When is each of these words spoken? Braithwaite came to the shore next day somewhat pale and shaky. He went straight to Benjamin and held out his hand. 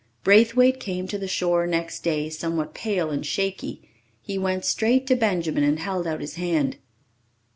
Braithwaite 0.23 0.79
came 0.79 1.07
to 1.09 1.19
the 1.19 1.27
shore 1.27 1.67
next 1.67 1.99
day 2.03 2.27
somewhat 2.31 2.73
pale 2.73 3.11
and 3.11 3.23
shaky. 3.23 3.87
He 4.19 4.35
went 4.35 4.65
straight 4.65 5.05
to 5.05 5.15
Benjamin 5.15 5.63
and 5.63 5.77
held 5.77 6.07
out 6.07 6.21
his 6.21 6.37
hand. 6.41 6.77